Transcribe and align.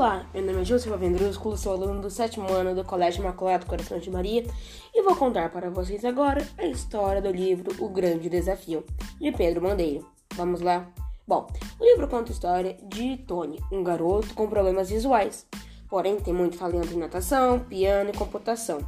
Olá, 0.00 0.24
meu 0.32 0.42
nome 0.42 0.62
é 0.62 0.64
Joseph 0.64 0.98
Vendrúsculo, 0.98 1.58
sou 1.58 1.74
aluno 1.74 2.00
do 2.00 2.08
sétimo 2.08 2.50
ano 2.50 2.74
do 2.74 2.82
Colégio 2.82 3.20
Imaculado 3.20 3.66
Coração 3.66 3.98
de 3.98 4.10
Maria 4.10 4.46
e 4.94 5.02
vou 5.02 5.14
contar 5.14 5.52
para 5.52 5.68
vocês 5.68 6.06
agora 6.06 6.42
a 6.56 6.64
história 6.64 7.20
do 7.20 7.30
livro 7.30 7.70
O 7.84 7.86
Grande 7.90 8.30
Desafio, 8.30 8.82
de 9.20 9.30
Pedro 9.30 9.62
Mandeiro. 9.62 10.10
Vamos 10.36 10.62
lá? 10.62 10.90
Bom, 11.28 11.46
o 11.78 11.84
livro 11.84 12.08
conta 12.08 12.30
a 12.30 12.32
história 12.32 12.78
de 12.82 13.18
Tony, 13.26 13.58
um 13.70 13.84
garoto 13.84 14.32
com 14.32 14.48
problemas 14.48 14.88
visuais, 14.88 15.46
porém 15.86 16.16
tem 16.16 16.32
muito 16.32 16.56
talento 16.56 16.94
em 16.94 16.98
natação, 16.98 17.58
piano 17.58 18.08
e 18.08 18.16
computação. 18.16 18.78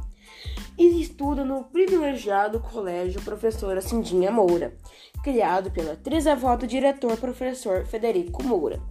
E 0.79 0.99
estuda 0.99 1.45
no 1.45 1.65
privilegiado 1.65 2.59
Colégio 2.59 3.21
Professora 3.21 3.81
Cindinha 3.81 4.31
Moura, 4.31 4.75
criado 5.23 5.69
pela 5.69 5.95
trisavó 5.95 6.55
do 6.55 6.65
diretor 6.65 7.15
professor 7.17 7.85
Federico 7.85 8.41
Moura. 8.41 8.81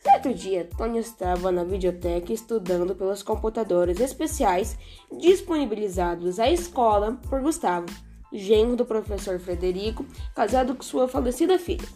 Certo 0.00 0.32
dia, 0.32 0.68
Tony 0.76 0.98
estava 0.98 1.50
na 1.50 1.64
videoteca 1.64 2.32
estudando 2.32 2.94
pelos 2.94 3.22
computadores 3.22 3.98
especiais 3.98 4.78
disponibilizados 5.10 6.38
à 6.38 6.48
escola 6.48 7.18
por 7.28 7.40
Gustavo, 7.40 7.86
genro 8.32 8.76
do 8.76 8.84
professor 8.84 9.40
Frederico, 9.40 10.06
casado 10.34 10.74
com 10.74 10.82
sua 10.82 11.08
falecida 11.08 11.58
filha. 11.58 11.86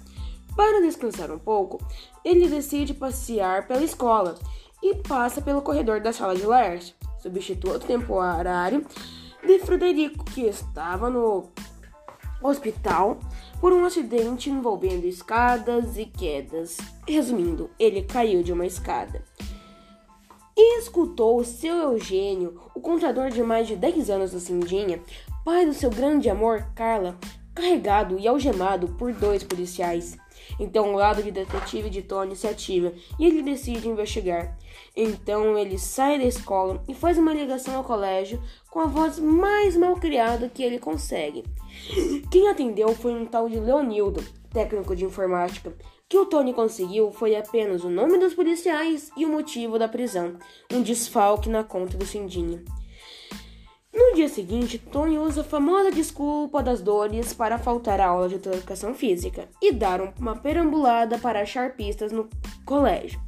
Para 0.56 0.82
descansar 0.82 1.30
um 1.30 1.38
pouco, 1.38 1.78
ele 2.24 2.48
decide 2.48 2.92
passear 2.92 3.68
pela 3.68 3.84
escola 3.84 4.34
e 4.82 4.96
passa 4.96 5.40
pelo 5.40 5.62
corredor 5.62 6.00
da 6.00 6.12
sala 6.12 6.34
de 6.34 6.44
Laércio, 6.44 6.96
substituto 7.20 7.86
temporário 7.86 8.84
de 9.46 9.60
Frederico, 9.60 10.24
que 10.24 10.42
estava 10.42 11.08
no 11.08 11.50
hospital 12.42 13.20
por 13.62 13.72
um 13.72 13.84
acidente 13.84 14.50
envolvendo 14.50 15.04
escadas 15.04 15.96
e 15.96 16.04
quedas. 16.04 16.78
Resumindo, 17.06 17.70
ele 17.78 18.02
caiu 18.02 18.42
de 18.42 18.52
uma 18.52 18.66
escada. 18.66 19.22
E 20.56 20.80
escutou 20.80 21.44
seu 21.44 21.92
Eugênio, 21.92 22.60
o 22.74 22.80
contador 22.80 23.30
de 23.30 23.40
mais 23.40 23.68
de 23.68 23.76
10 23.76 24.10
anos 24.10 24.32
do 24.32 24.40
Cindinha, 24.40 25.00
pai 25.44 25.64
do 25.64 25.72
seu 25.72 25.90
grande 25.90 26.28
amor, 26.28 26.66
Carla, 26.74 27.16
carregado 27.54 28.18
e 28.18 28.26
algemado 28.26 28.88
por 28.98 29.12
dois 29.12 29.42
policiais. 29.42 30.16
Então 30.58 30.92
o 30.92 30.96
lado 30.96 31.22
de 31.22 31.30
detetive 31.30 31.88
de 31.88 32.02
Tony 32.02 32.36
se 32.36 32.46
ativa 32.46 32.92
e 33.18 33.24
ele 33.24 33.42
decide 33.42 33.88
investigar. 33.88 34.56
Então 34.96 35.56
ele 35.56 35.78
sai 35.78 36.18
da 36.18 36.24
escola 36.24 36.82
e 36.88 36.94
faz 36.94 37.16
uma 37.18 37.32
ligação 37.32 37.76
ao 37.76 37.84
colégio 37.84 38.42
com 38.70 38.80
a 38.80 38.86
voz 38.86 39.18
mais 39.18 39.76
mal 39.76 39.96
criada 39.96 40.48
que 40.48 40.62
ele 40.62 40.78
consegue. 40.78 41.44
Quem 42.30 42.48
atendeu 42.48 42.94
foi 42.94 43.12
um 43.12 43.24
tal 43.24 43.48
de 43.48 43.58
Leonildo, 43.58 44.22
técnico 44.50 44.94
de 44.94 45.04
informática. 45.04 45.70
O 45.70 45.74
que 46.08 46.18
o 46.18 46.26
Tony 46.26 46.52
conseguiu 46.52 47.10
foi 47.10 47.34
apenas 47.34 47.84
o 47.84 47.88
nome 47.88 48.18
dos 48.18 48.34
policiais 48.34 49.10
e 49.16 49.24
o 49.24 49.30
motivo 49.30 49.78
da 49.78 49.88
prisão, 49.88 50.36
um 50.70 50.82
desfalque 50.82 51.48
na 51.48 51.64
conta 51.64 51.96
do 51.96 52.04
Cindinha. 52.04 52.62
No 54.12 54.16
dia 54.16 54.28
seguinte, 54.28 54.76
Tony 54.76 55.16
usa 55.16 55.40
a 55.40 55.44
famosa 55.44 55.90
desculpa 55.90 56.62
das 56.62 56.82
dores 56.82 57.32
para 57.32 57.56
faltar 57.56 57.98
à 57.98 58.08
aula 58.08 58.28
de 58.28 58.34
educação 58.34 58.92
física 58.92 59.48
e 59.58 59.72
dar 59.72 60.02
uma 60.20 60.36
perambulada 60.36 61.18
para 61.18 61.40
achar 61.40 61.70
pistas 61.76 62.12
no 62.12 62.28
colégio. 62.66 63.18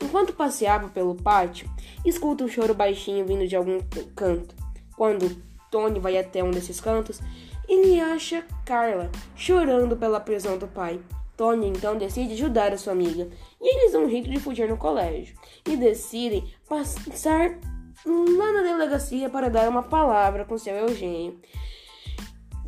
Enquanto 0.00 0.32
passeava 0.32 0.90
pelo 0.90 1.16
pátio, 1.16 1.68
escuta 2.06 2.44
um 2.44 2.48
choro 2.48 2.72
baixinho 2.72 3.26
vindo 3.26 3.48
de 3.48 3.56
algum 3.56 3.80
canto. 4.14 4.54
Quando 4.96 5.42
Tony 5.72 5.98
vai 5.98 6.16
até 6.16 6.40
um 6.40 6.52
desses 6.52 6.80
cantos, 6.80 7.20
ele 7.68 7.98
acha 7.98 8.44
Carla 8.64 9.10
chorando 9.34 9.96
pela 9.96 10.20
prisão 10.20 10.56
do 10.56 10.68
pai. 10.68 11.00
Tony 11.36 11.66
então 11.66 11.98
decide 11.98 12.34
ajudar 12.34 12.72
a 12.72 12.78
sua 12.78 12.92
amiga 12.92 13.28
e 13.60 13.76
eles 13.76 13.90
dão 13.90 14.04
um 14.04 14.08
jeito 14.08 14.30
de 14.30 14.38
fugir 14.38 14.68
no 14.68 14.76
colégio 14.76 15.34
e 15.68 15.76
decidem 15.76 16.44
passar 16.68 17.58
lá 18.06 18.52
na 18.52 18.62
delegacia 18.62 19.28
para 19.28 19.48
dar 19.48 19.68
uma 19.68 19.82
palavra 19.82 20.44
com 20.44 20.58
seu 20.58 20.74
Eugênio. 20.74 21.40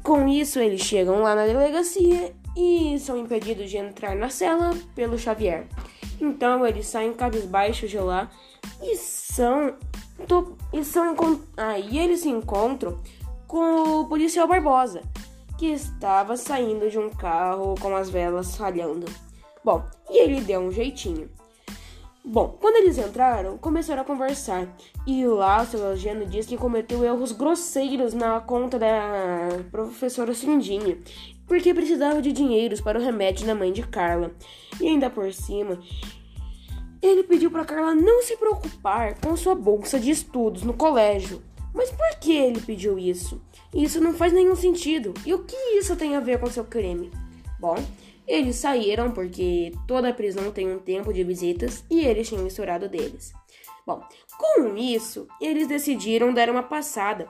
Com 0.02 0.26
isso, 0.26 0.58
eles 0.58 0.80
chegam 0.80 1.22
lá 1.22 1.34
na 1.34 1.46
delegacia 1.46 2.34
e 2.56 2.98
são 2.98 3.16
impedidos 3.16 3.70
de 3.70 3.76
entrar 3.76 4.16
na 4.16 4.28
cela 4.30 4.74
pelo 4.94 5.18
Xavier. 5.18 5.66
Então 6.20 6.66
eles 6.66 6.86
saem 6.86 7.12
cabisbaixos 7.12 7.90
de 7.90 7.98
lá 7.98 8.30
e 8.82 8.96
são. 8.96 9.76
e 10.72 10.84
são 10.84 11.14
aí 11.56 11.98
eles 11.98 12.20
se 12.20 12.28
encontram 12.28 12.98
com 13.46 14.00
o 14.00 14.08
policial 14.08 14.46
Barbosa, 14.46 15.02
que 15.58 15.66
estava 15.66 16.36
saindo 16.36 16.90
de 16.90 16.98
um 16.98 17.10
carro 17.10 17.74
com 17.80 17.94
as 17.96 18.08
velas 18.08 18.56
falhando. 18.56 19.06
Bom, 19.64 19.84
e 20.08 20.18
ele 20.18 20.40
deu 20.40 20.60
um 20.60 20.72
jeitinho. 20.72 21.28
Bom, 22.22 22.56
quando 22.60 22.76
eles 22.76 22.98
entraram, 22.98 23.56
começaram 23.56 24.02
a 24.02 24.04
conversar. 24.04 24.68
E 25.06 25.26
lá, 25.26 25.66
o 25.72 25.76
Eugênio 25.76 26.26
diz 26.26 26.46
que 26.46 26.56
cometeu 26.56 27.02
erros 27.02 27.32
grosseiros 27.32 28.12
na 28.12 28.38
conta 28.40 28.78
da 28.78 29.48
professora 29.70 30.34
Cindinha, 30.34 30.98
porque 31.46 31.72
precisava 31.72 32.20
de 32.20 32.30
dinheiros 32.30 32.80
para 32.80 32.98
o 32.98 33.02
remédio 33.02 33.46
da 33.46 33.54
mãe 33.54 33.72
de 33.72 33.82
Carla. 33.82 34.32
E 34.78 34.86
ainda 34.86 35.08
por 35.08 35.32
cima, 35.32 35.80
ele 37.00 37.24
pediu 37.24 37.50
para 37.50 37.64
Carla 37.64 37.94
não 37.94 38.22
se 38.22 38.36
preocupar 38.36 39.18
com 39.18 39.34
sua 39.34 39.54
bolsa 39.54 39.98
de 39.98 40.10
estudos 40.10 40.62
no 40.62 40.74
colégio. 40.74 41.42
Mas 41.72 41.90
por 41.90 42.18
que 42.20 42.32
ele 42.36 42.60
pediu 42.60 42.98
isso? 42.98 43.40
Isso 43.74 44.00
não 44.00 44.12
faz 44.12 44.32
nenhum 44.32 44.54
sentido. 44.54 45.14
E 45.24 45.32
o 45.32 45.44
que 45.44 45.56
isso 45.78 45.96
tem 45.96 46.16
a 46.16 46.20
ver 46.20 46.38
com 46.38 46.46
seu 46.48 46.64
crime? 46.64 47.10
Bom, 47.58 47.76
eles 48.30 48.56
saíram 48.56 49.10
porque 49.10 49.72
toda 49.86 50.14
prisão 50.14 50.52
tem 50.52 50.72
um 50.72 50.78
tempo 50.78 51.12
de 51.12 51.24
visitas 51.24 51.84
e 51.90 52.00
eles 52.00 52.28
tinham 52.28 52.44
misturado 52.44 52.88
deles. 52.88 53.32
Bom, 53.86 54.02
com 54.38 54.76
isso, 54.76 55.26
eles 55.40 55.66
decidiram 55.66 56.32
dar 56.32 56.48
uma 56.48 56.62
passada 56.62 57.26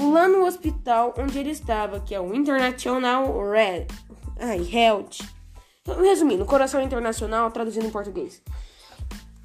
lá 0.00 0.26
no 0.26 0.46
hospital 0.46 1.14
onde 1.18 1.38
ele 1.38 1.50
estava, 1.50 2.00
que 2.00 2.14
é 2.14 2.20
o 2.20 2.34
International 2.34 3.50
Red 3.50 3.86
ai, 4.38 4.66
Health. 4.72 5.18
Resumindo, 6.00 6.44
Coração 6.44 6.80
Internacional, 6.80 7.50
traduzindo 7.50 7.86
em 7.86 7.90
português. 7.90 8.42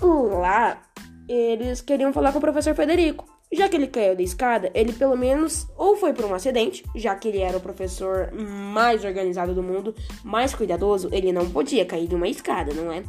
Lá, 0.02 0.82
eles 1.28 1.82
queriam 1.82 2.12
falar 2.12 2.32
com 2.32 2.38
o 2.38 2.42
professor 2.42 2.76
Federico. 2.76 3.33
Já 3.54 3.70
que 3.70 3.76
ele 3.76 3.86
caiu 3.86 4.16
da 4.16 4.24
escada, 4.24 4.72
ele 4.74 4.92
pelo 4.92 5.16
menos 5.16 5.68
ou 5.78 5.96
foi 5.96 6.12
por 6.12 6.26
um 6.26 6.34
acidente, 6.34 6.84
já 6.96 7.16
que 7.16 7.28
ele 7.28 7.40
era 7.40 7.58
o 7.58 7.62
professor 7.62 8.34
mais 8.34 9.06
organizado 9.06 9.54
do 9.54 9.62
mundo, 9.62 9.94
mais 10.24 10.56
cuidadoso, 10.56 11.08
ele 11.12 11.32
não 11.32 11.48
podia 11.48 11.86
cair 11.86 12.08
de 12.08 12.16
uma 12.16 12.28
escada, 12.28 12.74
não 12.74 12.92
é? 12.92 13.04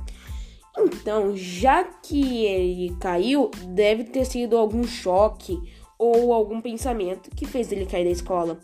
Então, 0.77 1.34
já 1.34 1.84
que 1.84 2.44
ele 2.44 2.94
caiu, 3.00 3.50
deve 3.69 4.04
ter 4.04 4.27
sido 4.27 4.59
algum 4.59 4.84
choque 4.84 5.59
ou 5.99 6.33
algum 6.34 6.60
pensamento 6.60 7.31
que 7.31 7.47
fez 7.47 7.72
ele 7.72 7.87
cair 7.87 8.04
da 8.04 8.10
escola. 8.10 8.59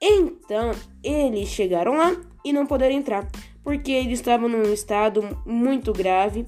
Então, 0.00 0.70
eles 1.04 1.48
chegaram 1.48 1.96
lá 1.96 2.16
e 2.44 2.52
não 2.52 2.64
puderam 2.64 2.94
entrar, 2.94 3.28
porque 3.62 3.92
ele 3.92 4.14
estava 4.14 4.48
num 4.48 4.72
estado 4.72 5.38
muito 5.44 5.92
grave 5.92 6.46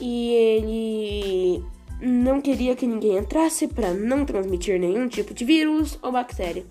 e 0.00 0.32
ele 0.32 1.64
não 2.00 2.40
queria 2.40 2.76
que 2.76 2.86
ninguém 2.86 3.18
entrasse 3.18 3.68
para 3.68 3.92
não 3.92 4.24
transmitir 4.24 4.78
nenhum 4.78 5.08
tipo 5.08 5.34
de 5.34 5.44
vírus 5.44 5.98
ou 6.02 6.12
bactéria. 6.12 6.64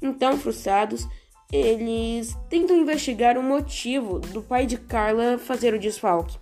Então, 0.00 0.38
frustrados, 0.38 1.06
eles 1.52 2.36
tentam 2.48 2.76
investigar 2.76 3.38
o 3.38 3.42
motivo 3.42 4.18
do 4.18 4.42
pai 4.42 4.66
de 4.66 4.76
Carla 4.76 5.38
fazer 5.38 5.74
o 5.74 5.78
desfalque. 5.78 6.38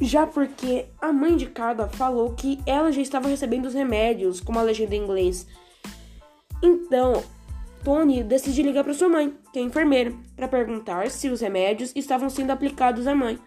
Já 0.00 0.26
porque 0.26 0.86
a 1.00 1.12
mãe 1.12 1.36
de 1.36 1.46
Carla 1.46 1.88
falou 1.88 2.32
que 2.32 2.60
ela 2.66 2.92
já 2.92 3.00
estava 3.00 3.28
recebendo 3.28 3.66
os 3.66 3.74
remédios, 3.74 4.40
com 4.40 4.58
a 4.58 4.62
legenda 4.62 4.94
em 4.94 5.02
inglês. 5.02 5.46
Então, 6.62 7.22
Tony 7.82 8.22
decide 8.22 8.62
ligar 8.62 8.84
para 8.84 8.94
sua 8.94 9.08
mãe, 9.08 9.34
que 9.52 9.58
é 9.58 9.62
enfermeira, 9.62 10.12
para 10.36 10.48
perguntar 10.48 11.10
se 11.10 11.28
os 11.28 11.40
remédios 11.40 11.92
estavam 11.94 12.28
sendo 12.28 12.50
aplicados 12.50 13.06
à 13.06 13.14
mãe. 13.14 13.38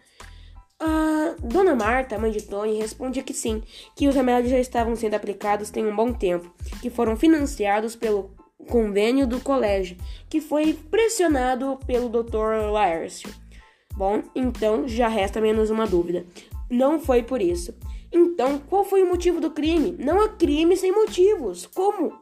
A 0.79 1.35
dona 1.41 1.73
Marta, 1.73 2.19
mãe 2.19 2.29
de 2.29 2.43
Tony, 2.43 2.77
responde 2.77 3.23
que 3.23 3.33
sim, 3.33 3.63
que 3.95 4.07
os 4.07 4.15
remédios 4.15 4.51
já 4.51 4.59
estavam 4.59 4.95
sendo 4.95 5.15
aplicados 5.15 5.71
tem 5.71 5.85
um 5.85 5.95
bom 5.95 6.13
tempo, 6.13 6.53
que 6.81 6.89
foram 6.89 7.15
financiados 7.15 7.95
pelo 7.95 8.31
convênio 8.69 9.25
do 9.25 9.39
colégio, 9.39 9.97
que 10.29 10.39
foi 10.39 10.73
pressionado 10.73 11.79
pelo 11.87 12.09
Dr. 12.09 12.69
Laércio. 12.71 13.33
Bom, 13.95 14.21
então 14.35 14.87
já 14.87 15.07
resta 15.07 15.41
menos 15.41 15.71
uma 15.71 15.87
dúvida. 15.87 16.25
Não 16.69 16.99
foi 16.99 17.23
por 17.23 17.41
isso. 17.41 17.73
Então, 18.11 18.59
qual 18.59 18.85
foi 18.85 19.01
o 19.01 19.07
motivo 19.07 19.41
do 19.41 19.51
crime? 19.51 19.95
Não 19.97 20.21
há 20.21 20.29
crime 20.29 20.77
sem 20.77 20.91
motivos. 20.91 21.65
Como? 21.65 22.13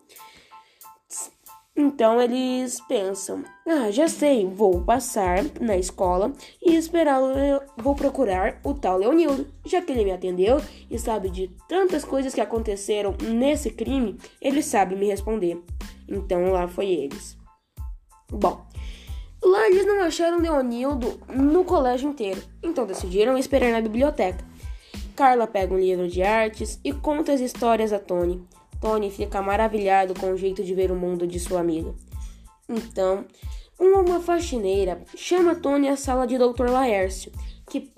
Então 1.78 2.22
eles 2.22 2.80
pensam: 2.88 3.44
ah, 3.68 3.92
já 3.92 4.08
sei, 4.08 4.46
vou 4.46 4.82
passar 4.82 5.44
na 5.60 5.76
escola 5.76 6.32
e 6.62 6.76
esperá-lo. 6.76 7.34
Vou 7.78 7.94
procurar 7.94 8.60
o 8.64 8.74
tal 8.74 8.98
Leonildo, 8.98 9.48
já 9.66 9.82
que 9.82 9.92
ele 9.92 10.06
me 10.06 10.12
atendeu 10.14 10.62
e 10.90 10.98
sabe 10.98 11.30
de 11.30 11.52
tantas 11.68 12.06
coisas 12.06 12.34
que 12.34 12.40
aconteceram 12.40 13.14
nesse 13.22 13.70
crime, 13.70 14.18
ele 14.42 14.64
sabe 14.64 14.96
me 14.96 15.08
responder. 15.08 15.62
Então 16.08 16.52
lá 16.52 16.66
foi 16.68 16.88
eles. 16.88 17.38
Bom, 18.32 18.66
lá 19.44 19.68
eles 19.68 19.86
não 19.86 20.02
acharam 20.02 20.40
Leonildo 20.40 21.20
no 21.30 21.66
colégio 21.66 22.10
inteiro, 22.10 22.42
então 22.64 22.86
decidiram 22.86 23.38
esperar 23.38 23.72
na 23.72 23.82
biblioteca. 23.82 24.44
Carla 25.14 25.46
pega 25.46 25.74
um 25.74 25.80
livro 25.80 26.08
de 26.08 26.22
artes 26.22 26.80
e 26.84 26.94
conta 26.94 27.34
as 27.34 27.42
histórias 27.42 27.92
a 27.92 28.00
Tony. 28.00 28.46
Tony 28.80 29.10
fica 29.10 29.42
maravilhado 29.42 30.14
com 30.20 30.32
o 30.32 30.38
jeito 30.38 30.64
de 30.64 30.74
ver 30.74 30.92
o 30.92 30.96
mundo 30.96 31.26
de 31.26 31.40
sua 31.40 31.60
amiga. 31.60 31.94
Então, 32.68 33.26
uma 33.80 34.20
faxineira 34.20 35.04
chama 35.16 35.56
Tony 35.56 35.90
à 35.90 35.98
sala 35.98 36.26
de 36.26 36.38
Dr. 36.38 36.70
Laércio, 36.70 37.32
que, 37.70 37.92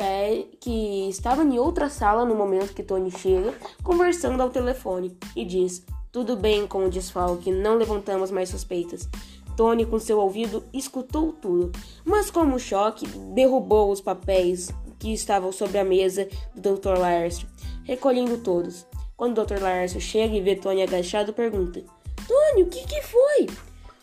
que 0.59 1.09
estava 1.09 1.44
em 1.44 1.59
outra 1.59 1.89
sala 1.89 2.25
no 2.25 2.35
momento 2.35 2.74
que 2.74 2.83
Tony 2.83 3.12
chega, 3.12 3.53
conversando 3.83 4.41
ao 4.41 4.50
telefone, 4.50 5.15
e 5.35 5.45
diz: 5.45 5.85
Tudo 6.12 6.35
bem 6.35 6.65
com 6.65 6.85
o 6.85 6.89
desfalque, 6.89 7.51
não 7.51 7.77
levantamos 7.77 8.31
mais 8.31 8.50
suspeitas. 8.50 9.07
Tony, 9.56 9.85
com 9.85 10.00
seu 10.00 10.19
ouvido, 10.19 10.63
escutou 10.71 11.33
tudo, 11.33 11.71
mas 12.06 12.29
como 12.29 12.59
choque, 12.59 13.07
derrubou 13.33 13.91
os 13.91 14.00
papéis 14.00 14.69
que 15.00 15.13
estavam 15.13 15.51
sobre 15.51 15.77
a 15.79 15.83
mesa 15.83 16.27
do 16.56 16.75
Dr. 16.75 16.97
Laércio, 16.97 17.47
recolhendo 17.83 18.38
todos. 18.38 18.85
Quando 19.17 19.41
o 19.41 19.45
Dr. 19.45 19.59
Laércio 19.59 19.99
chega 19.99 20.35
e 20.35 20.41
vê 20.41 20.55
Tony 20.55 20.83
agachado, 20.83 21.33
pergunta: 21.33 21.83
Tony, 22.27 22.61
o 22.61 22.67
que, 22.67 22.85
que 22.85 23.01
foi? 23.01 23.47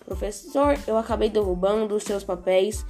Professor, 0.05 0.76
eu 0.88 0.99
acabei 0.99 1.31
derrubando 1.31 1.94
os 1.94 2.02
seus 2.02 2.25
papéis 2.25 2.84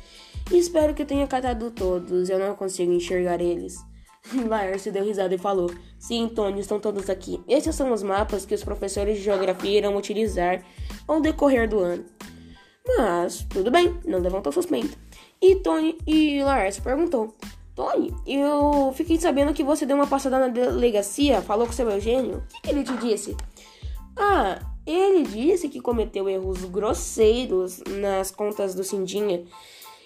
e 0.51 0.57
espero 0.57 0.95
que 0.95 1.05
tenha 1.05 1.27
catado 1.27 1.71
todos. 1.71 2.31
Eu 2.31 2.39
não 2.39 2.57
consigo 2.57 2.91
enxergar 2.91 3.43
eles. 3.43 3.77
Laércio 4.49 4.91
deu 4.91 5.05
risada 5.05 5.35
e 5.35 5.39
falou: 5.39 5.71
Sim, 5.99 6.27
Tony, 6.27 6.61
estão 6.61 6.81
todos 6.81 7.11
aqui. 7.11 7.43
Esses 7.47 7.75
são 7.77 7.93
os 7.93 8.03
mapas 8.03 8.47
que 8.47 8.55
os 8.55 8.65
professores 8.65 9.19
de 9.19 9.25
geografia 9.25 9.79
irão 9.79 9.95
utilizar 9.95 10.65
ao 11.07 11.21
decorrer 11.21 11.69
do 11.69 11.79
ano. 11.79 12.07
Mas, 12.97 13.47
tudo 13.51 13.71
bem, 13.71 13.99
não 14.03 14.19
levantou 14.19 14.51
suspeita. 14.51 14.97
E 15.43 15.57
Tony 15.57 15.99
e 16.07 16.43
Laércio 16.43 16.83
perguntou: 16.83 17.35
Tony, 17.75 18.15
eu 18.27 18.93
fiquei 18.95 19.19
sabendo 19.19 19.53
que 19.53 19.65
você 19.65 19.85
deu 19.85 19.97
uma 19.97 20.07
passada 20.07 20.39
na 20.39 20.49
delegacia, 20.49 21.43
falou 21.43 21.67
com 21.67 21.73
seu 21.73 21.91
Eugênio. 21.91 22.43
O 22.59 22.63
que 22.63 22.71
ele 22.71 22.85
te 22.85 22.97
disse? 22.99 23.37
Ah, 24.17 24.61
ele 24.87 25.25
disse 25.25 25.69
que 25.69 25.81
cometeu 25.81 26.29
erros 26.29 26.65
grosseiros 26.65 27.83
nas 28.01 28.31
contas 28.31 28.75
do 28.75 28.85
Cindinha. 28.85 29.45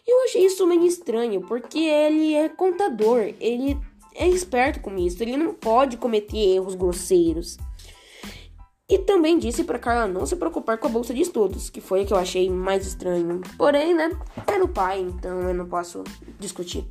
Eu 0.07 0.25
achei 0.25 0.47
isso 0.47 0.67
meio 0.67 0.87
estranho, 0.87 1.43
porque 1.43 1.79
ele 1.79 2.35
é 2.35 2.49
contador, 2.49 3.35
ele 3.39 3.79
é 4.15 4.27
esperto 4.27 4.81
com 4.81 4.97
isso, 4.97 5.23
ele 5.23 5.37
não 5.37 5.53
pode 5.53 5.99
cometer 5.99 6.39
erros 6.39 6.75
grosseiros. 6.75 7.59
E 8.89 8.97
também 8.97 9.39
disse 9.39 9.65
para 9.65 9.79
Carla 9.79 10.09
não 10.09 10.25
se 10.25 10.35
preocupar 10.35 10.79
com 10.79 10.87
a 10.87 10.91
bolsa 10.91 11.13
de 11.13 11.21
estudos, 11.21 11.69
que 11.69 11.79
foi 11.79 12.03
o 12.03 12.07
que 12.07 12.13
eu 12.15 12.17
achei 12.17 12.49
mais 12.49 12.87
estranho. 12.87 13.43
Porém, 13.59 13.93
né, 13.93 14.11
era 14.47 14.65
o 14.65 14.69
pai, 14.69 15.01
então 15.01 15.43
eu 15.43 15.53
não 15.53 15.67
posso 15.67 16.03
discutir. 16.41 16.87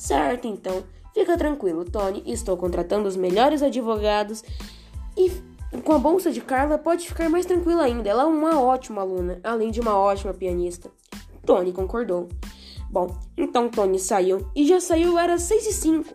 Certo, 0.00 0.48
então. 0.48 0.82
Fica 1.12 1.36
tranquilo, 1.36 1.84
Tony. 1.84 2.22
Estou 2.24 2.56
contratando 2.56 3.06
os 3.06 3.16
melhores 3.16 3.62
advogados 3.62 4.42
e 5.14 5.30
com 5.84 5.92
a 5.92 5.98
bolsa 5.98 6.32
de 6.32 6.40
Carla 6.40 6.78
pode 6.78 7.06
ficar 7.06 7.28
mais 7.28 7.44
tranquila 7.44 7.82
ainda. 7.82 8.08
Ela 8.08 8.22
é 8.22 8.26
uma 8.26 8.58
ótima 8.58 9.02
aluna, 9.02 9.38
além 9.44 9.70
de 9.70 9.78
uma 9.78 9.94
ótima 9.94 10.32
pianista. 10.32 10.90
Tony 11.44 11.70
concordou. 11.70 12.28
Bom, 12.90 13.14
então 13.36 13.68
Tony 13.68 13.98
saiu 13.98 14.48
e 14.56 14.66
já 14.66 14.80
saiu 14.80 15.18
era 15.18 15.36
6 15.36 15.66
e 15.66 15.72
5. 15.74 16.14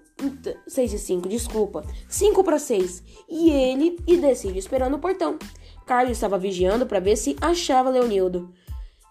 6 0.67 0.93
e 0.93 0.97
5, 0.97 1.29
desculpa. 1.29 1.85
5 2.09 2.43
para 2.43 2.57
6. 2.57 3.03
E 3.29 3.51
ele 3.51 3.99
e 4.07 4.17
decide 4.17 4.57
esperando 4.57 4.93
no 4.93 4.99
portão. 4.99 5.38
Carlos 5.85 6.13
estava 6.13 6.39
vigiando 6.39 6.88
para 6.88 6.99
ver 6.99 7.17
se 7.17 7.35
achava 7.39 7.91
Leonildo. 7.91 8.51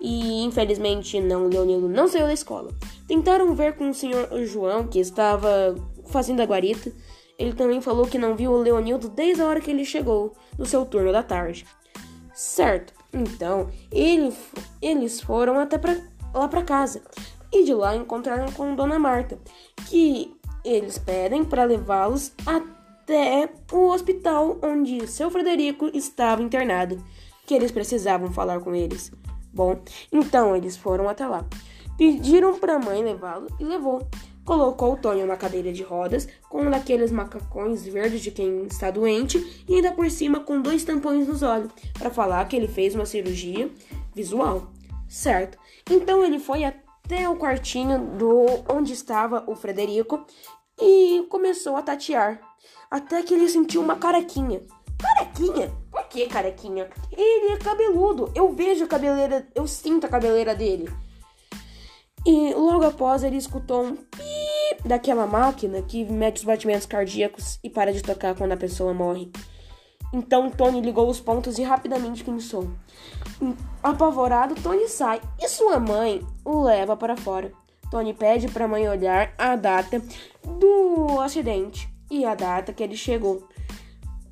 E 0.01 0.43
infelizmente 0.43 1.21
não, 1.21 1.47
Leonildo 1.47 1.89
não 1.89 2.09
saiu 2.09 2.27
da 2.27 2.33
escola. 2.33 2.73
Tentaram 3.07 3.55
ver 3.55 3.77
com 3.77 3.91
o 3.91 3.95
senhor 3.95 4.29
João, 4.45 4.87
que 4.87 4.99
estava 4.99 5.75
fazendo 6.07 6.41
a 6.41 6.45
guarita. 6.47 6.93
Ele 7.39 7.53
também 7.53 7.81
falou 7.81 8.07
que 8.07 8.19
não 8.19 8.37
viu 8.37 8.53
o 8.53 8.63
Leonildo 8.63 9.09
desde 9.09 9.43
a 9.43 9.47
hora 9.47 9.61
que 9.61 9.71
ele 9.71 9.85
chegou, 9.85 10.35
no 10.59 10.67
seu 10.67 10.85
turno 10.85 11.11
da 11.11 11.23
tarde. 11.23 11.67
Certo, 12.33 12.93
então 13.13 13.71
ele, 13.91 14.33
eles 14.83 15.21
foram 15.21 15.59
até 15.59 15.79
pra, 15.79 15.97
lá 16.33 16.49
para 16.49 16.63
casa 16.63 17.03
e 17.53 17.65
de 17.65 17.73
lá 17.73 17.95
encontraram 17.95 18.51
com 18.53 18.75
Dona 18.75 18.99
Marta, 18.99 19.39
que 19.89 20.35
eles 20.65 20.99
pedem 20.99 21.45
para 21.45 21.65
levá-los 21.65 22.33
até 22.45 23.49
o 23.73 23.91
hospital 23.91 24.59
onde 24.63 25.07
seu 25.07 25.31
Frederico 25.31 25.89
estava 25.95 26.43
internado, 26.43 27.03
que 27.47 27.55
eles 27.55 27.71
precisavam 27.71 28.33
falar 28.33 28.61
com 28.61 28.75
eles. 28.75 29.13
Bom, 29.55 29.81
então 30.11 30.57
eles 30.57 30.77
foram 30.77 31.09
até 31.09 31.25
lá. 31.27 31.47
Pediram 31.97 32.59
para 32.59 32.75
a 32.75 32.79
mãe 32.79 33.05
levá-lo 33.05 33.47
e 33.61 33.65
levou. 33.65 34.03
Colocou 34.45 34.93
o 34.93 34.97
Tony 34.97 35.23
numa 35.23 35.37
cadeira 35.37 35.73
de 35.73 35.85
rodas, 35.85 36.29
com 36.51 36.63
um 36.63 36.71
daqueles 36.71 37.13
macacões 37.13 37.85
verdes 37.85 38.21
de 38.21 38.33
quem 38.33 38.65
está 38.65 38.91
doente, 38.91 39.65
e 39.69 39.77
ainda 39.77 39.93
por 39.93 40.11
cima 40.11 40.41
com 40.41 40.61
dois 40.61 40.85
tampões 40.85 41.29
nos 41.29 41.43
olhos, 41.43 41.71
para 41.97 42.11
falar 42.11 42.45
que 42.47 42.57
ele 42.57 42.67
fez 42.67 42.97
uma 42.97 43.07
cirurgia 43.07 43.71
visual. 44.13 44.73
Certo. 45.09 45.57
Então 45.89 46.25
ele 46.25 46.41
foi 46.41 46.65
até 46.65 47.29
o 47.29 47.37
quartinho 47.37 48.01
do 48.19 48.45
onde 48.69 48.93
estava 48.93 49.45
o 49.47 49.55
Frederico 49.55 50.27
e 50.81 51.25
começou 51.31 51.77
a 51.77 51.83
tatear. 51.83 52.41
Até 52.91 53.23
que 53.23 53.35
ele 53.35 53.49
sentiu 53.49 53.81
uma 53.81 53.97
carequinha. 53.97 54.63
Carequinha? 54.99 55.73
Que 56.11 56.27
carequinha? 56.27 56.89
Ele 57.11 57.53
é 57.53 57.57
cabeludo. 57.59 58.31
Eu 58.35 58.53
vejo 58.53 58.85
a 58.85 58.89
cabeleira, 58.89 59.47
eu 59.55 59.67
sinto 59.67 60.07
a 60.07 60.09
cabeleira 60.09 60.55
dele. 60.55 60.89
E 62.27 62.55
logo 62.55 62.87
após 62.87 63.23
ele 63.23 63.37
escutou 63.37 63.85
um 63.85 63.97
pi 63.97 64.25
daquela 64.85 65.27
máquina 65.27 65.83
que 65.83 66.05
mede 66.05 66.39
os 66.39 66.45
batimentos 66.45 66.87
cardíacos 66.87 67.59
e 67.63 67.69
para 67.69 67.93
de 67.93 68.03
tocar 68.03 68.35
quando 68.35 68.53
a 68.53 68.57
pessoa 68.57 68.95
morre. 68.95 69.31
Então 70.13 70.49
Tony 70.49 70.81
ligou 70.81 71.09
os 71.09 71.21
pontos 71.21 71.59
e 71.59 71.63
rapidamente 71.63 72.25
pensou. 72.25 72.71
Apavorado, 73.83 74.55
Tony 74.55 74.89
sai 74.89 75.21
e 75.41 75.49
sua 75.49 75.79
mãe 75.79 76.25
o 76.45 76.63
leva 76.63 76.97
para 76.97 77.17
fora. 77.17 77.53
Tony 77.91 78.15
pede 78.15 78.49
para 78.49 78.65
a 78.65 78.69
mãe 78.69 78.89
olhar 78.89 79.35
a 79.37 79.55
data 79.57 80.03
do 80.43 81.21
acidente 81.21 81.89
e 82.11 82.25
a 82.25 82.35
data 82.35 82.73
que 82.73 82.83
ele 82.83 82.97
chegou. 82.97 83.47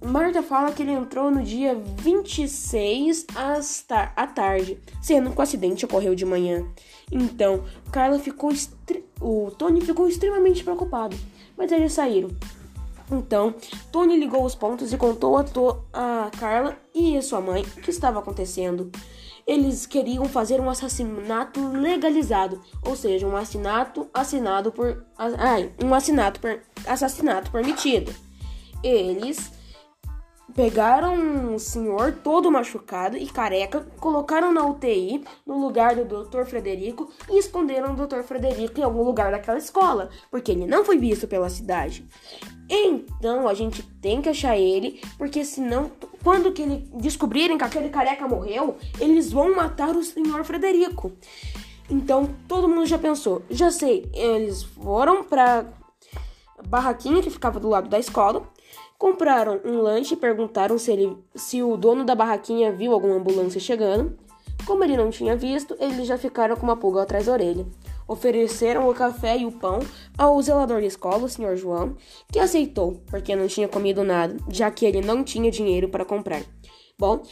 Marta 0.04 0.42
fala 0.42 0.72
que 0.72 0.82
ele 0.82 0.90
entrou 0.90 1.30
no 1.30 1.42
dia 1.42 1.74
26 1.74 3.26
às 3.36 3.82
tar 3.82 4.12
à 4.16 4.26
tarde, 4.26 4.80
sendo 5.00 5.30
que 5.30 5.38
o 5.38 5.42
acidente 5.42 5.84
ocorreu 5.84 6.14
de 6.14 6.24
manhã. 6.24 6.66
Então, 7.10 7.62
Carla 7.92 8.18
ficou 8.18 8.52
o 9.20 9.52
Tony 9.52 9.80
ficou 9.80 10.08
extremamente 10.08 10.64
preocupado, 10.64 11.16
mas 11.56 11.70
eles 11.70 11.92
saíram. 11.92 12.30
Então, 13.10 13.54
Tony 13.92 14.18
ligou 14.18 14.44
os 14.44 14.54
pontos 14.54 14.92
e 14.92 14.96
contou 14.96 15.36
a, 15.36 16.26
a 16.26 16.30
Carla 16.30 16.76
e 16.94 17.16
a 17.16 17.22
sua 17.22 17.40
mãe 17.40 17.62
o 17.62 17.80
que 17.80 17.90
estava 17.90 18.18
acontecendo. 18.18 18.90
Eles 19.46 19.86
queriam 19.86 20.24
fazer 20.24 20.60
um 20.60 20.70
assassinato 20.70 21.60
legalizado, 21.72 22.60
ou 22.84 22.96
seja, 22.96 23.26
um 23.26 23.36
assassinato 23.36 24.08
assinado 24.12 24.72
por 24.72 25.04
ai, 25.16 25.72
um 25.82 25.94
assassinato 25.94 26.40
per, 26.40 26.62
assassinato 26.86 27.50
permitido. 27.50 28.12
Eles 28.82 29.52
Pegaram 30.54 31.14
um 31.14 31.58
senhor 31.58 32.12
todo 32.22 32.50
machucado 32.50 33.16
e 33.16 33.26
careca, 33.26 33.86
colocaram 33.98 34.52
na 34.52 34.64
UTI 34.66 35.24
no 35.46 35.58
lugar 35.58 35.96
do 35.96 36.24
Dr. 36.24 36.44
Frederico 36.44 37.10
e 37.30 37.38
esconderam 37.38 37.94
o 37.94 38.06
Dr. 38.06 38.22
Frederico 38.22 38.78
em 38.78 38.82
algum 38.82 39.02
lugar 39.02 39.30
daquela 39.30 39.56
escola, 39.56 40.10
porque 40.30 40.52
ele 40.52 40.66
não 40.66 40.84
foi 40.84 40.98
visto 40.98 41.26
pela 41.26 41.48
cidade. 41.48 42.06
Então 42.68 43.48
a 43.48 43.54
gente 43.54 43.82
tem 44.00 44.20
que 44.20 44.28
achar 44.28 44.56
ele, 44.56 45.00
porque 45.16 45.44
senão, 45.44 45.90
quando 46.22 46.52
que 46.52 46.62
ele 46.62 46.86
descobrirem 46.94 47.56
que 47.56 47.64
aquele 47.64 47.88
careca 47.88 48.28
morreu, 48.28 48.76
eles 49.00 49.32
vão 49.32 49.54
matar 49.54 49.96
o 49.96 50.02
senhor 50.02 50.44
Frederico. 50.44 51.12
Então 51.88 52.28
todo 52.46 52.68
mundo 52.68 52.86
já 52.86 52.98
pensou, 52.98 53.42
já 53.50 53.70
sei, 53.70 54.08
eles 54.14 54.62
foram 54.62 55.24
pra 55.24 55.66
barraquinha 56.66 57.22
que 57.22 57.30
ficava 57.30 57.58
do 57.58 57.68
lado 57.68 57.88
da 57.88 57.98
escola 57.98 58.48
Compraram 59.02 59.60
um 59.64 59.82
lanche 59.82 60.14
e 60.14 60.16
perguntaram 60.16 60.78
se, 60.78 60.92
ele, 60.92 61.18
se 61.34 61.60
o 61.60 61.76
dono 61.76 62.04
da 62.04 62.14
barraquinha 62.14 62.70
viu 62.70 62.92
alguma 62.92 63.16
ambulância 63.16 63.60
chegando. 63.60 64.16
Como 64.64 64.84
ele 64.84 64.96
não 64.96 65.10
tinha 65.10 65.34
visto, 65.34 65.76
eles 65.80 66.06
já 66.06 66.16
ficaram 66.16 66.54
com 66.54 66.62
uma 66.62 66.76
pulga 66.76 67.02
atrás 67.02 67.26
da 67.26 67.32
orelha. 67.32 67.66
Ofereceram 68.06 68.88
o 68.88 68.94
café 68.94 69.38
e 69.38 69.44
o 69.44 69.50
pão 69.50 69.80
ao 70.16 70.40
zelador 70.40 70.80
da 70.80 70.86
escola, 70.86 71.24
o 71.24 71.28
Sr. 71.28 71.56
João, 71.56 71.96
que 72.30 72.38
aceitou, 72.38 73.02
porque 73.10 73.34
não 73.34 73.48
tinha 73.48 73.66
comido 73.66 74.04
nada, 74.04 74.36
já 74.48 74.70
que 74.70 74.86
ele 74.86 75.00
não 75.00 75.24
tinha 75.24 75.50
dinheiro 75.50 75.88
para 75.88 76.04
comprar. 76.04 76.42
Bom, 76.96 77.24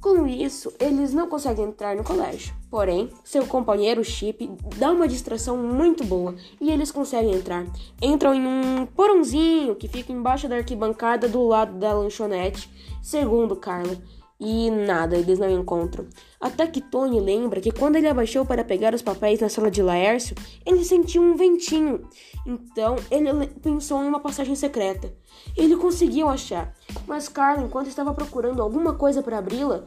com 0.00 0.26
isso, 0.26 0.72
eles 0.80 1.12
não 1.12 1.28
conseguem 1.28 1.66
entrar 1.66 1.96
no 1.96 2.02
colégio. 2.02 2.54
Porém, 2.70 3.08
seu 3.24 3.46
companheiro 3.46 4.04
Chip 4.04 4.50
dá 4.76 4.90
uma 4.90 5.08
distração 5.08 5.56
muito 5.56 6.04
boa 6.04 6.34
e 6.60 6.70
eles 6.70 6.90
conseguem 6.90 7.34
entrar. 7.34 7.66
Entram 8.00 8.34
em 8.34 8.46
um 8.46 8.86
porãozinho 8.86 9.74
que 9.74 9.88
fica 9.88 10.12
embaixo 10.12 10.48
da 10.48 10.56
arquibancada 10.56 11.28
do 11.28 11.46
lado 11.46 11.78
da 11.78 11.94
lanchonete, 11.94 12.70
segundo 13.02 13.56
Carla. 13.56 13.96
E 14.40 14.70
nada, 14.70 15.16
eles 15.16 15.38
não 15.38 15.50
encontram. 15.50 16.06
Até 16.40 16.64
que 16.66 16.80
Tony 16.80 17.18
lembra 17.18 17.60
que 17.60 17.72
quando 17.72 17.96
ele 17.96 18.06
abaixou 18.06 18.46
para 18.46 18.62
pegar 18.62 18.94
os 18.94 19.02
papéis 19.02 19.40
na 19.40 19.48
sala 19.48 19.68
de 19.68 19.82
Laércio, 19.82 20.36
ele 20.64 20.84
sentiu 20.84 21.20
um 21.20 21.34
ventinho. 21.34 22.08
Então 22.46 22.94
ele 23.10 23.48
pensou 23.60 24.04
em 24.04 24.06
uma 24.06 24.20
passagem 24.20 24.54
secreta. 24.54 25.12
Ele 25.56 25.74
conseguiu 25.74 26.28
achar, 26.28 26.72
mas 27.06 27.28
Carla, 27.28 27.64
enquanto 27.64 27.88
estava 27.88 28.14
procurando 28.14 28.62
alguma 28.62 28.94
coisa 28.94 29.24
para 29.24 29.38
abri-la, 29.38 29.84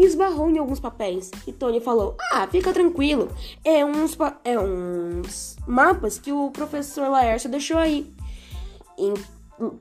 esbarrou 0.00 0.50
em 0.50 0.58
alguns 0.58 0.80
papéis. 0.80 1.30
E 1.46 1.52
Tony 1.52 1.80
falou: 1.80 2.16
Ah, 2.32 2.46
fica 2.46 2.72
tranquilo. 2.72 3.28
É 3.64 3.84
uns, 3.84 4.16
é 4.44 4.58
uns 4.58 5.56
mapas 5.66 6.18
que 6.18 6.32
o 6.32 6.50
professor 6.50 7.08
Laércio 7.08 7.50
deixou 7.50 7.78
aí. 7.78 8.12
Em 8.98 9.14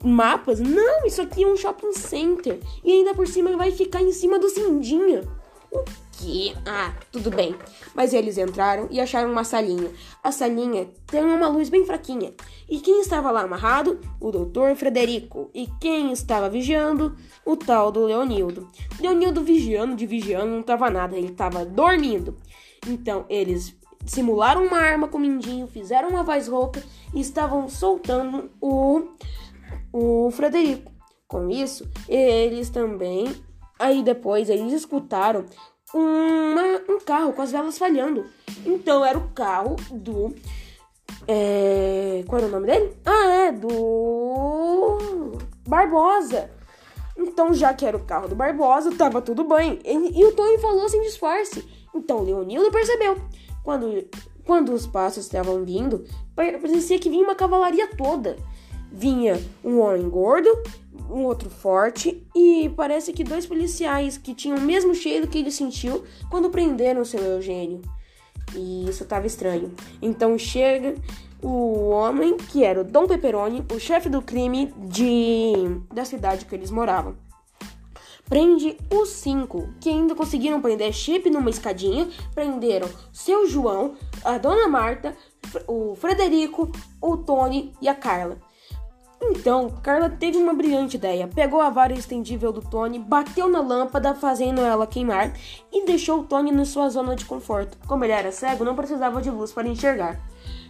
mapas? 0.04 0.60
Não, 0.60 1.06
isso 1.06 1.22
aqui 1.22 1.44
é 1.44 1.48
um 1.48 1.56
shopping 1.56 1.94
center. 1.94 2.60
E 2.84 2.92
ainda 2.92 3.14
por 3.14 3.28
cima 3.28 3.56
vai 3.56 3.72
ficar 3.72 4.02
em 4.02 4.12
cima 4.12 4.38
do 4.38 4.50
Cindinha. 4.50 5.24
O 5.72 5.84
quê? 6.14 6.54
Ah, 6.66 6.94
tudo 7.12 7.30
bem. 7.30 7.56
Mas 7.94 8.14
eles 8.14 8.38
entraram 8.38 8.88
e 8.90 9.00
acharam 9.00 9.32
uma 9.32 9.44
salinha. 9.44 9.92
A 10.24 10.32
salinha 10.32 10.90
tem 11.08 11.24
uma 11.24 11.48
luz 11.48 11.70
bem 11.70 11.86
fraquinha. 11.86 12.34
E 12.68 12.80
quem 12.80 13.02
estava 13.02 13.32
lá 13.32 13.42
amarrado? 13.42 14.00
O 14.20 14.32
doutor 14.32 14.76
Frederico. 14.76 15.50
E 15.54 15.68
quem 15.80 16.12
estava 16.12 16.50
vigiando? 16.50 17.16
O 17.46 17.56
tal 17.56 17.92
do 17.92 18.06
Leonildo. 18.06 18.68
Leonildo 19.00 19.44
vigiando 19.44 19.96
de 19.96 20.06
vigiando 20.06 20.52
não 20.52 20.62
estava 20.62 20.90
nada, 20.90 21.18
ele 21.18 21.32
estava 21.32 21.66
dormindo. 21.66 22.36
Então 22.88 23.26
eles 23.30 23.76
simularam 24.06 24.66
uma 24.66 24.80
arma 24.80 25.08
com 25.08 25.18
o 25.18 25.22
mindinho, 25.22 25.68
fizeram 25.68 26.10
uma 26.10 26.24
voz 26.24 26.48
rouca 26.48 26.82
e 27.14 27.20
estavam 27.20 27.70
soltando 27.70 28.50
o 28.62 29.08
o 29.92 30.30
Frederico. 30.32 30.92
Com 31.28 31.50
isso, 31.50 31.88
eles 32.08 32.70
também. 32.70 33.28
Aí 33.80 34.04
depois 34.04 34.50
eles 34.50 34.74
escutaram 34.74 35.46
uma, 35.94 36.82
um 36.90 37.00
carro 37.00 37.32
com 37.32 37.42
as 37.42 37.52
velas 37.52 37.78
falhando. 37.78 38.26
Então 38.66 39.06
era 39.06 39.18
o 39.18 39.30
carro 39.30 39.78
do. 39.90 40.36
É, 41.26 42.24
qual 42.28 42.40
era 42.40 42.48
o 42.48 42.52
nome 42.52 42.68
dele? 42.68 42.94
Ah, 43.06 43.26
é, 43.26 43.52
do. 43.54 44.98
Barbosa. 45.66 46.52
Então, 47.18 47.54
já 47.54 47.74
que 47.74 47.86
era 47.86 47.98
o 47.98 48.04
carro 48.06 48.28
do 48.28 48.36
Barbosa, 48.36 48.96
tava 48.96 49.22
tudo 49.22 49.44
bem. 49.44 49.80
e 49.86 50.26
o 50.26 50.34
Tony 50.34 50.58
falou 50.60 50.88
sem 50.88 51.02
disfarce. 51.02 51.66
Então, 51.94 52.24
Leonildo 52.24 52.72
percebeu. 52.72 53.18
Quando, 53.64 54.08
quando 54.46 54.74
os 54.74 54.88
passos 54.88 55.26
estavam 55.26 55.64
vindo, 55.66 56.06
parecia 56.36 56.98
que 56.98 57.10
vinha 57.10 57.24
uma 57.24 57.36
cavalaria 57.36 57.88
toda 57.96 58.38
vinha 58.92 59.42
um 59.64 59.80
homem 59.80 60.10
gordo, 60.10 60.50
um 61.10 61.24
outro 61.24 61.50
forte 61.50 62.24
e 62.36 62.72
parece 62.76 63.14
que 63.14 63.24
dois 63.24 63.46
policiais 63.46 64.18
que 64.18 64.34
tinham 64.34 64.58
o 64.58 64.62
mesmo 64.62 64.94
cheiro 64.94 65.28
que 65.28 65.38
ele 65.38 65.52
sentiu 65.52 66.04
quando 66.30 66.50
prenderam 66.50 67.06
seu 67.06 67.22
Eugênio. 67.22 67.82
E 68.56 68.90
isso 68.90 69.04
estava 69.04 69.28
estranho. 69.28 69.74
Então 70.02 70.38
chega 70.38 70.96
o 71.42 71.90
homem 71.90 72.36
que 72.36 72.64
era 72.64 72.82
o 72.82 72.84
Dom 72.84 73.08
Pepperoni, 73.08 73.64
o 73.74 73.80
chefe 73.80 74.10
do 74.10 74.22
crime 74.22 74.74
de 74.78 75.54
da 75.94 76.04
cidade 76.04 76.46
que 76.46 76.56
eles 76.56 76.72
moravam. 76.72 77.16
Prende 78.28 78.78
os 78.94 79.10
cinco, 79.10 79.70
que 79.82 79.90
ainda 79.90 80.14
conseguiram 80.14 80.62
prender 80.62 80.94
Chip 80.94 81.28
numa 81.32 81.50
escadinha. 81.50 82.08
Prenderam 82.36 82.88
seu 83.12 83.48
João, 83.48 83.96
a 84.24 84.38
Dona 84.38 84.68
Marta, 84.68 85.18
o 85.68 85.96
Frederico, 85.96 86.72
o 87.02 87.18
Tony 87.18 87.74
e 87.82 87.88
a 87.88 87.96
Carla. 87.96 88.38
Então, 89.22 89.70
Carla 89.84 90.10
teve 90.10 90.38
uma 90.38 90.54
brilhante 90.54 90.96
ideia. 90.96 91.28
Pegou 91.28 91.60
a 91.60 91.70
vara 91.70 91.94
estendível 91.94 92.54
do 92.54 92.62
Tony, 92.62 92.98
bateu 92.98 93.50
na 93.50 93.62
lâmpada, 93.62 94.16
fazendo 94.16 94.62
ela 94.62 94.88
queimar, 94.88 95.34
e 95.72 95.86
deixou 95.86 96.20
o 96.20 96.24
Tony 96.24 96.52
na 96.52 96.66
sua 96.66 96.90
zona 96.90 97.16
de 97.16 97.26
conforto. 97.26 97.78
Como 97.86 98.04
ele 98.04 98.14
era 98.14 98.32
cego, 98.32 98.64
não 98.64 98.76
precisava 98.76 99.22
de 99.22 99.30
luz 99.30 99.52
para 99.52 99.68
enxergar. 99.68 100.20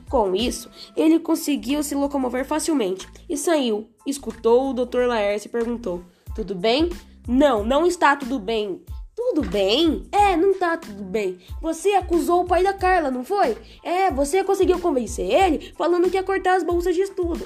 Com 0.09 0.35
isso, 0.35 0.71
ele 0.97 1.19
conseguiu 1.19 1.83
se 1.83 1.93
locomover 1.93 2.43
facilmente 2.43 3.07
e 3.29 3.37
saiu. 3.37 3.87
Escutou 4.07 4.71
o 4.71 4.73
Dr. 4.73 5.05
Laércio 5.05 5.47
e 5.47 5.51
perguntou: 5.51 6.03
Tudo 6.35 6.55
bem? 6.55 6.89
Não, 7.27 7.63
não 7.63 7.85
está 7.85 8.15
tudo 8.15 8.39
bem. 8.39 8.81
Tudo 9.15 9.47
bem? 9.47 10.07
É, 10.11 10.35
não 10.35 10.57
tá 10.57 10.77
tudo 10.77 11.03
bem. 11.03 11.37
Você 11.61 11.89
acusou 11.89 12.41
o 12.41 12.45
pai 12.45 12.63
da 12.63 12.73
Carla, 12.73 13.11
não 13.11 13.23
foi? 13.23 13.55
É, 13.83 14.09
você 14.09 14.43
conseguiu 14.43 14.79
convencer 14.79 15.29
ele 15.29 15.73
falando 15.77 16.09
que 16.09 16.17
ia 16.17 16.23
cortar 16.23 16.55
as 16.55 16.63
bolsas 16.63 16.95
de 16.95 17.01
estudo. 17.01 17.45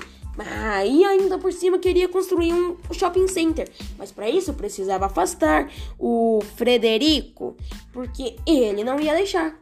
E 0.86 1.06
ainda 1.06 1.38
por 1.38 1.54
cima 1.54 1.78
queria 1.78 2.10
construir 2.10 2.54
um 2.54 2.78
shopping 2.92 3.28
center. 3.28 3.70
Mas 3.98 4.12
para 4.12 4.30
isso 4.30 4.54
precisava 4.54 5.06
afastar 5.06 5.72
o 6.00 6.40
Frederico, 6.56 7.56
porque 7.92 8.36
ele 8.46 8.84
não 8.84 9.00
ia 9.00 9.14
deixar. 9.14 9.56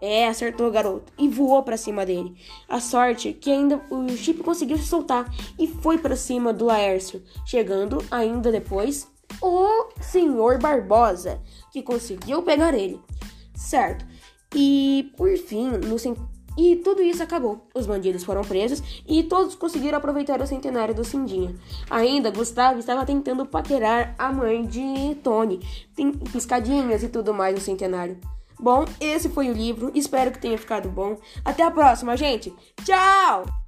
É, 0.00 0.28
acertou 0.28 0.68
o 0.68 0.70
garoto 0.70 1.12
e 1.18 1.28
voou 1.28 1.62
para 1.62 1.76
cima 1.76 2.06
dele. 2.06 2.36
A 2.68 2.80
sorte 2.80 3.32
que 3.32 3.50
ainda 3.50 3.82
o 3.90 4.08
Chip 4.10 4.42
conseguiu 4.44 4.78
se 4.78 4.86
soltar 4.86 5.32
e 5.58 5.66
foi 5.66 5.98
para 5.98 6.14
cima 6.14 6.52
do 6.52 6.66
Laércio, 6.66 7.22
chegando 7.44 7.98
ainda 8.10 8.52
depois 8.52 9.08
o 9.42 9.88
senhor 10.00 10.58
Barbosa, 10.58 11.40
que 11.72 11.82
conseguiu 11.82 12.42
pegar 12.42 12.74
ele. 12.74 13.00
Certo. 13.54 14.06
E 14.54 15.12
por 15.16 15.36
fim, 15.36 15.68
no 15.70 15.98
e 16.58 16.74
tudo 16.74 17.00
isso 17.00 17.22
acabou. 17.22 17.60
Os 17.72 17.86
bandidos 17.86 18.24
foram 18.24 18.42
presos 18.42 18.82
e 19.06 19.22
todos 19.22 19.54
conseguiram 19.54 19.96
aproveitar 19.96 20.42
o 20.42 20.46
centenário 20.46 20.92
do 20.92 21.04
Cindinha. 21.04 21.54
Ainda, 21.88 22.32
Gustavo 22.32 22.80
estava 22.80 23.06
tentando 23.06 23.46
paquerar 23.46 24.16
a 24.18 24.32
mãe 24.32 24.66
de 24.66 25.14
Tony. 25.22 25.60
Tem 25.94 26.10
piscadinhas 26.10 27.04
e 27.04 27.08
tudo 27.08 27.32
mais 27.32 27.54
no 27.54 27.60
centenário. 27.60 28.18
Bom, 28.58 28.84
esse 29.00 29.28
foi 29.28 29.48
o 29.48 29.52
livro. 29.52 29.92
Espero 29.94 30.32
que 30.32 30.40
tenha 30.40 30.58
ficado 30.58 30.88
bom. 30.88 31.16
Até 31.44 31.62
a 31.62 31.70
próxima, 31.70 32.16
gente. 32.16 32.52
Tchau! 32.84 33.67